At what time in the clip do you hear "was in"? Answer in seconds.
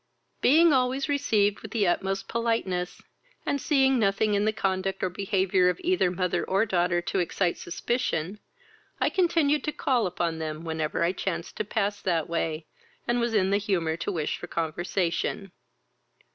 13.19-13.51